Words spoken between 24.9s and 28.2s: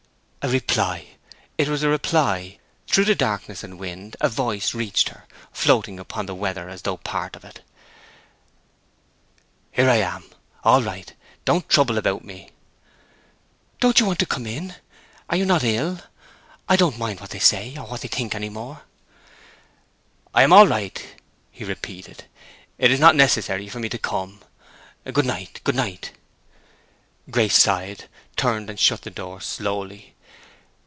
Good night! good night!" Grace sighed,